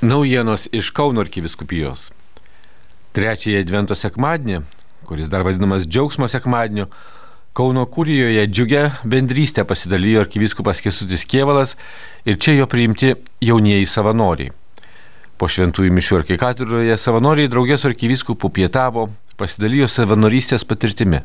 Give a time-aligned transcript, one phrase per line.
[0.00, 2.12] Naujienos iš Kauno arkiviskupijos.
[3.18, 4.60] Trečiąją Advento sekmadienį,
[5.08, 6.84] kuris dar vadinamas džiaugsmo sekmadieniu,
[7.50, 11.74] Kauno kūrijoje džiugia bendrystė pasidalijo arkiviskupas Kesutis Kievalas
[12.22, 14.52] ir čia jo priimti jaunieji savanoriai.
[15.34, 21.24] Po šventųjų mišių arkikatūroje savanoriai draugės arkiviskupų pietavo, pasidalijo savanorystės patirtimi.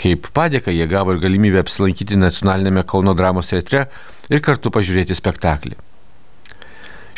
[0.00, 3.90] Kaip padėka jie gavo ir galimybę apsilankyti nacionalinėme Kauno dramos teatre
[4.32, 5.76] ir kartu pažiūrėti spektaklį.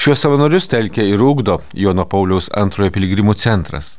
[0.00, 3.98] Šiuos savanorius telkia ir ūkdo Jono Pauliaus antrojo piligrimų centras.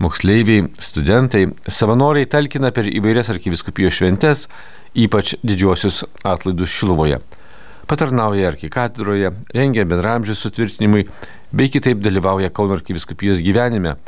[0.00, 4.46] Moksleiviai, studentai, savanoriai talkina per įvairias arkiviskupijos šventes,
[4.96, 7.18] ypač didžiuosius atlaidus Šiluvoje.
[7.84, 11.04] Patarnauja arkikatedroje, rengia bendramžių sutvirtinimui,
[11.52, 13.98] bei kitaip dalyvauja Kauno arkiviskupijos gyvenime,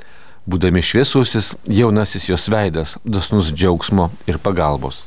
[0.49, 5.05] būdami šviesusis jaunasis jos veidas, dosnus džiaugsmo ir pagalbos.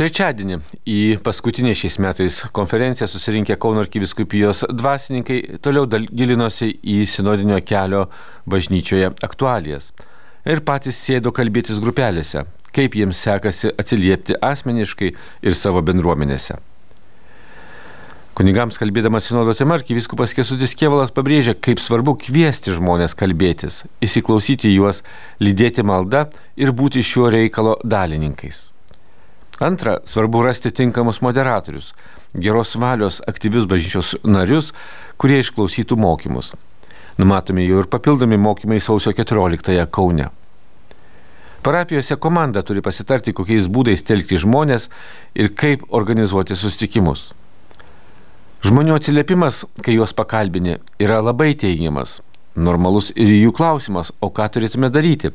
[0.00, 0.56] Trečiadienį
[0.88, 8.06] į paskutinę šiais metais konferenciją susirinkę Kauno arkiviskupijos dvasininkai toliau gilinosi į sinodinio kelio
[8.48, 9.90] bažnyčioje aktualijas.
[10.48, 15.12] Ir patys sėdo kalbėtis grupelėse, kaip jiems sekasi atsiliepti asmeniškai
[15.44, 16.56] ir savo bendruomenėse.
[18.40, 25.04] Kunigams kalbėdamas sinodo tema, arkiviskupas Kesutis Kievalas pabrėžia, kaip svarbu kviesti žmonės kalbėtis, įsiklausyti juos,
[25.44, 28.70] lydėti maldą ir būti šiuo reikalo dalininkais.
[29.60, 31.92] Antra, svarbu rasti tinkamus moderatorius,
[32.34, 34.70] geros valios aktyvius bažnyčios narius,
[35.20, 36.54] kurie išklausytų mokymus.
[37.20, 40.30] Numatomi jau ir papildomi mokymai sausio 14-ąją Kaune.
[41.60, 44.88] Parapijose komanda turi pasitarti, kokiais būdais telkti žmonės
[45.36, 47.34] ir kaip organizuoti sustikimus.
[48.64, 52.22] Žmonių atsiliepimas, kai juos pakalbini, yra labai teigiamas
[52.56, 55.30] normalus ir jų klausimas, o ką turėtume daryti,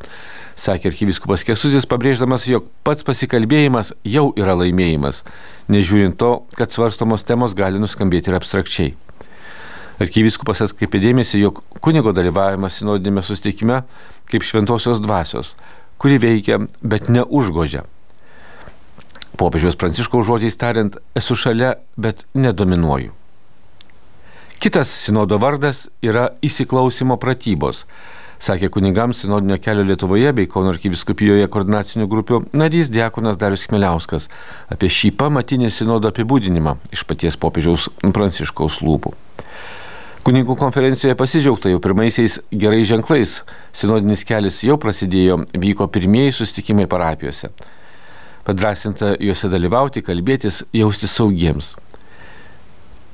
[0.60, 5.24] sakė arkiviskupas Kesutis, pabrėždamas, jog pats pasikalbėjimas jau yra laimėjimas,
[5.72, 8.94] nežiūrint to, kad svarstomos temos gali nuskambėti ir abstrakčiai.
[10.04, 13.84] Arkiviskupas atkreipė dėmesį, jog kunigo dalyvavimas sinodinėme sustikime
[14.32, 15.54] kaip šventosios dvasios,
[16.02, 17.86] kuri veikia, bet neužgožia.
[19.40, 23.16] Popiežiaus Pranciškaus žodžiais tariant, esu šalia, bet nedominuoju.
[24.66, 27.84] Kitas sinodo vardas yra įsiklausimo pratybos,
[28.42, 34.26] sakė kunigams sinodinio kelio Lietuvoje bei Kauno arkiviskupijoje koordinacinių grupių narys Diekonas Darius Kmeliauskas
[34.74, 39.14] apie šį pamatinį sinodo apibūdinimą iš paties popiežiaus Pranciškaus lūpų.
[40.26, 43.44] Kunigų konferencijoje pasidžiaugta jau pirmaisiais gerais ženklais.
[43.70, 47.54] Sinodinis kelias jau prasidėjo, vyko pirmieji sustikimai parapijose.
[48.50, 51.76] Padrasinta juose dalyvauti, kalbėtis, jaustis saugiems.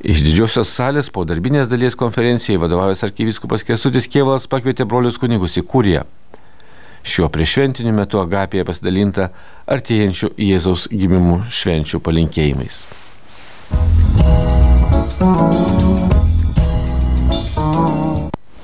[0.01, 5.63] Iš didžiosios salės po darbinės dalies konferencijai vadovavęs arkivyskupas Kestutis Kievalas pakvietė brolius kunigus į
[5.69, 6.07] Kuriją.
[7.05, 9.29] Šiuo priešventiniu metu Agapėje pasidalinta
[9.69, 12.81] artėjančių Jėzaus gimimų švenčių palinkėjimais.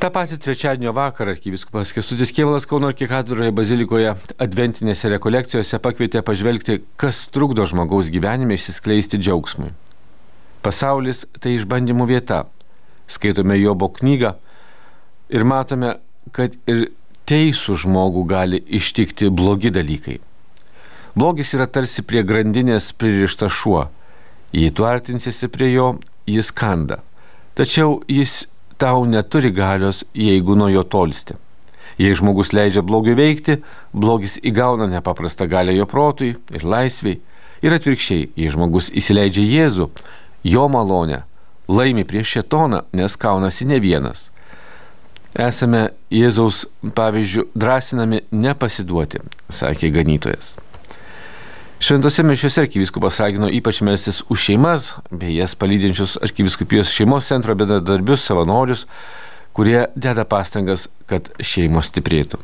[0.01, 7.27] Ta pati trečiadienio vakarą arkivyskupas Kestutis Kievalas Kauno arkikatūroje bazilikoje adventinėse rekolekcijose pakvietė pažvelgti, kas
[7.29, 9.75] trukdo žmogaus gyvenime išsiskleisti džiaugsmui.
[10.65, 12.45] Pasaulis tai išbandymų vieta.
[13.07, 14.33] Skaitome Jobo knygą
[15.29, 15.95] ir matome,
[16.35, 16.89] kad ir
[17.27, 20.19] teisų žmogų gali ištikti blogi dalykai.
[21.17, 23.87] Blogis yra tarsi prie grandinės pririšta šuo.
[24.53, 25.95] Jei tu artinsiesi prie jo,
[26.29, 27.01] jis kanda.
[27.57, 28.45] Tačiau jis
[28.77, 31.35] tau neturi galios, jeigu nuo jo tolsti.
[31.97, 33.57] Jei žmogus leidžia blogiui veikti,
[33.91, 37.17] blogis įgauna nepaprastą galę jo protui ir laisviai.
[37.65, 39.89] Ir atvirkščiai, jei žmogus įsileidžia Jėzų,
[40.43, 41.23] jo malonę,
[41.67, 44.29] laimi prieš šetoną, nes kaunasi ne vienas.
[45.37, 46.63] Esame Jėzaus
[46.97, 49.21] pavyzdžių drąsinami nepasiduoti,
[49.53, 50.55] sakė ganytojas.
[51.77, 58.25] Šventose mišiuose arkiviskupas ragino ypač melstis už šeimas, bei jas palydinčius arkiviskupijos šeimos centro bedarbius
[58.25, 58.87] savanorius,
[59.53, 62.41] kurie deda pastangas, kad šeimos stiprėtų.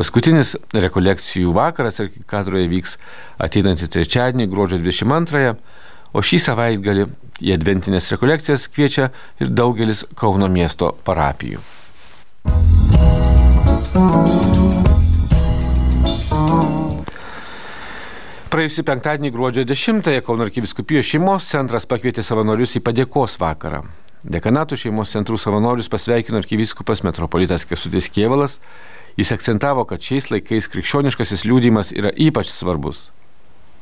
[0.00, 2.94] Paskutinis rekolekcijų vakaras arkikadroje vyks
[3.44, 5.50] ateinantį trečiadienį, gruodžio 22,
[6.16, 7.04] o šį savaitgalį
[7.44, 9.10] į adventinės rekolekcijas kviečia
[9.44, 11.60] ir daugelis Kauno miesto parapijų.
[18.50, 23.84] Praėjusį penktadienį gruodžio 10-ąją Kauno arkiviskupijos šeimos centras pakvietė savanorius į padėkos vakarą.
[24.20, 28.58] Dekanatų šeimos centrų savanorius pasveikino arkivyskupas metropolitas Kesutis Kievalas
[29.16, 33.10] Jis akcentavo, kad šiais laikais krikščioniškasis liūdimas yra ypač svarbus.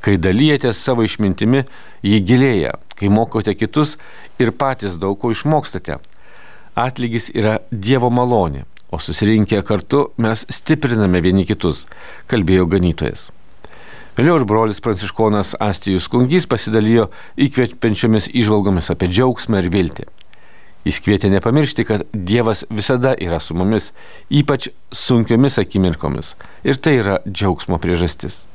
[0.03, 1.65] Kai dalyjatės savo išmintimi,
[2.07, 3.97] jį gilėja, kai mokote kitus
[4.43, 5.99] ir patys daug ko išmokstate.
[6.79, 8.65] Atlygis yra Dievo malonė,
[8.95, 11.85] o susirinkę kartu mes stipriname vieni kitus,
[12.31, 13.29] kalbėjo ganytojas.
[14.19, 20.09] Vėliau ir brolis pranciškonas Astijus Kungys pasidalijo įkvepiančiomis išvalgomis apie džiaugsmą ir viltį.
[20.89, 23.91] Jis kvietė nepamiršti, kad Dievas visada yra su mumis,
[24.33, 26.33] ypač sunkiomis akimirkomis.
[26.65, 28.47] Ir tai yra džiaugsmo priežastis.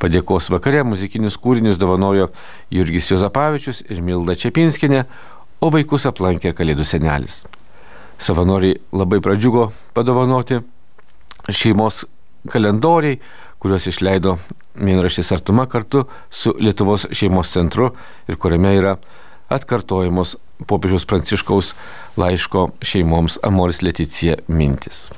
[0.00, 2.28] Padėkos vakare muzikinius kūrinius dovanojo
[2.72, 5.02] Jurgis Jozapavičius ir Milda Čiapinskinė,
[5.60, 7.42] o vaikus aplankė Kalėdų senelis.
[8.20, 9.66] Savanoriai labai pradžiugo
[9.96, 10.60] padovanoti
[11.50, 12.04] šeimos
[12.52, 13.18] kalendoriai,
[13.60, 14.36] kuriuos išleido
[14.78, 17.90] mėnraštis Artuma kartu su Lietuvos šeimos centru
[18.28, 18.94] ir kuriame yra
[19.52, 20.36] atkartojamos
[20.66, 21.74] popiežiaus pranciškaus
[22.20, 25.08] laiško šeimoms Amoris Leticija mintis.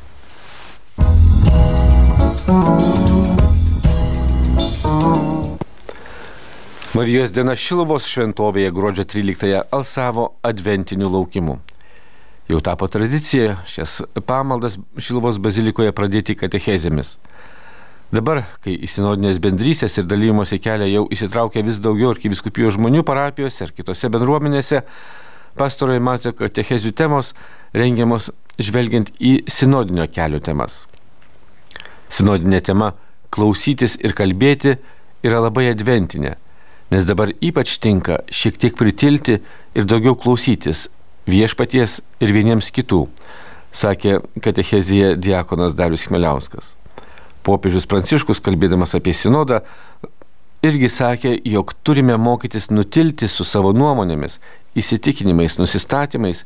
[6.92, 11.54] Marijos diena Šilovos šventovėje gruodžio 13-ąją alsavo adventiniu laukimu.
[12.52, 17.14] Jau tapo tradicija šias pamaldas Šilovos bazilikoje pradėti katechezėmis.
[18.12, 23.64] Dabar, kai į sinodinės bendrystės ir dalymosi kelią jau įsitraukia vis daugiau arkiviskupijos žmonių parapijose
[23.64, 24.82] ir kitose bendruomenėse,
[25.58, 27.32] pastaroji matė, kad techezių temos
[27.74, 30.84] rengiamos žvelgiant į sinodinio kelio temas.
[32.12, 32.92] Sinodinė tema-
[33.34, 34.78] klausytis ir kalbėti
[35.22, 36.36] yra labai adventinė
[36.92, 39.38] nes dabar ypač tinka šiek tiek pritilti
[39.72, 40.90] ir daugiau klausytis
[41.30, 43.06] viešpaties ir vieniems kitų,
[43.72, 46.74] sakė katechezija diakonas Darius Chmeliauskas.
[47.46, 49.62] Popiežius Pranciškus, kalbėdamas apie sinodą,
[50.62, 54.36] irgi sakė, jog turime mokytis nutilti su savo nuomonėmis,
[54.78, 56.44] įsitikinimais, nusistatymais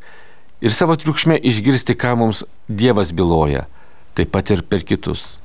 [0.61, 3.67] ir savo triukšme išgirsti, ką mums Dievas byloja,
[4.17, 5.37] taip pat ir per kitus.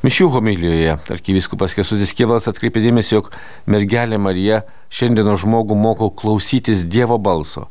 [0.00, 3.26] Mišių homilijoje arkivyskupas Kesutis Kievalas atkreipė dėmesį, jog
[3.68, 7.66] mergelė Marija šiandieno žmogų moko klausytis Dievo balso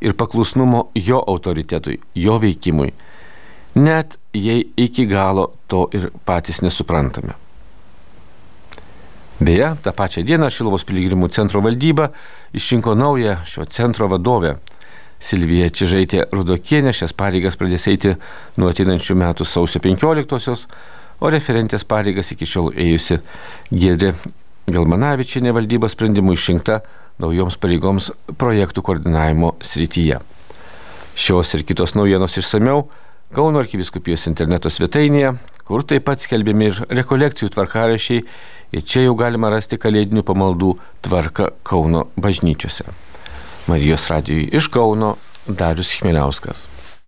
[0.00, 2.94] ir paklusnumo jo autoritetui, jo veikimui,
[3.76, 7.36] net jei iki galo to ir patys nesuprantame.
[9.40, 12.10] Beje, tą pačią dieną Šilovos piligrimų centro valdyba
[12.54, 14.56] išrinko naują šio centro vadovę.
[15.18, 18.14] Silvija Čižaitė Rudokienė šias pareigas pradės eiti
[18.56, 20.66] nuo ateinančių metų sausio 15-osios
[21.18, 23.18] o referentės pareigas iki šiol ėjusi
[23.72, 24.12] Gėdė
[24.70, 26.82] Galmanavičianė valdybos sprendimų išrinkta
[27.18, 30.20] naujoms pareigoms projektų koordinavimo srityje.
[31.14, 32.86] Šios ir kitos naujienos išsameu
[33.34, 35.32] Kauno arkiviskupijos interneto svetainėje,
[35.66, 38.20] kur taip pat skelbiami ir rekolekcijų tvarkarašiai
[38.74, 40.74] ir čia jau galima rasti kalėdinių pamaldų
[41.06, 42.86] tvarką Kauno bažnyčiose.
[43.70, 45.14] Marijos radijui iš Kauno
[45.46, 46.66] Darius Chmeliauskas.